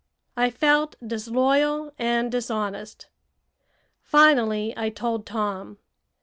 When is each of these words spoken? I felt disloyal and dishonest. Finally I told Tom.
I 0.35 0.49
felt 0.49 0.95
disloyal 1.05 1.93
and 1.99 2.31
dishonest. 2.31 3.05
Finally 4.01 4.73
I 4.75 4.89
told 4.89 5.27
Tom. 5.27 5.77